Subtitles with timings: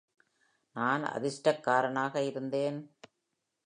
[0.75, 2.79] நான் அதிர்ஷ்டக்காரனாக இருந்தேன்.